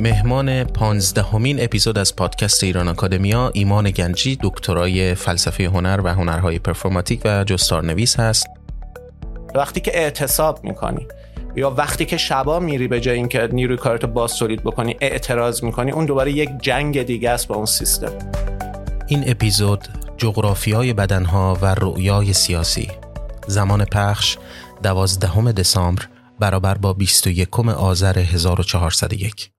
مهمان 0.00 0.64
پانزدهمین 0.64 1.64
اپیزود 1.64 1.98
از 1.98 2.16
پادکست 2.16 2.64
ایران 2.64 2.88
آکادمیا 2.88 3.50
ایمان 3.54 3.90
گنجی 3.90 4.38
دکترای 4.42 5.14
فلسفه 5.14 5.64
هنر 5.64 6.00
و 6.04 6.14
هنرهای 6.14 6.58
پرفرماتیک 6.58 7.20
و 7.24 7.44
جستارنویس 7.44 8.20
هست. 8.20 8.46
وقتی 9.54 9.80
که 9.80 9.98
اعتصاب 9.98 10.64
می‌کنی 10.64 11.06
یا 11.56 11.70
وقتی 11.70 12.04
که 12.04 12.16
شبا 12.16 12.60
میری 12.60 12.88
به 12.88 13.00
جای 13.00 13.16
اینکه 13.16 13.48
نیروی 13.52 13.76
کارتو 13.76 14.06
باز 14.06 14.36
تولید 14.36 14.62
بکنی 14.62 14.96
اعتراض 15.00 15.64
می‌کنی 15.64 15.90
اون 15.90 16.06
دوباره 16.06 16.32
یک 16.32 16.50
جنگ 16.62 17.02
دیگه 17.02 17.30
است 17.30 17.48
با 17.48 17.54
اون 17.54 17.66
سیستم. 17.66 18.12
این 19.06 19.24
اپیزود 19.26 19.88
جغرافیای 20.16 20.92
بدنها 20.92 21.58
و 21.62 21.74
رؤیای 21.74 22.32
سیاسی. 22.32 22.90
زمان 23.46 23.84
پخش 23.84 24.36
دوازدهم 24.82 25.52
دسامبر 25.52 26.02
برابر 26.38 26.74
با 26.74 26.92
21 26.92 27.58
آذر 27.60 28.18
1401 28.18 29.50